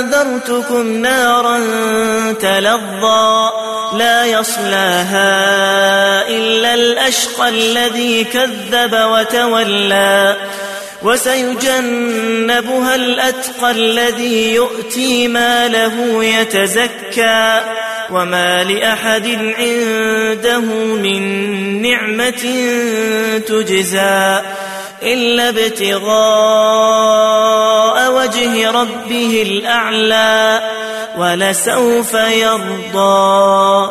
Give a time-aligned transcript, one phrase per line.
[0.00, 1.58] فأنذرتكم نارا
[2.32, 3.50] تلظى
[3.98, 5.28] لا يصلاها
[6.28, 10.36] إلا الأشقى الذي كذب وتولى
[11.02, 17.60] وسيجنبها الأتقى الذي يؤتي ماله يتزكى
[18.10, 19.26] وما لأحد
[19.58, 20.60] عنده
[20.96, 21.22] من
[21.82, 22.44] نعمة
[23.48, 24.40] تجزى
[25.02, 26.90] إلا ابتغاء
[28.30, 30.62] وجه ربه الأعلى
[31.18, 33.90] ولسوف يرضى.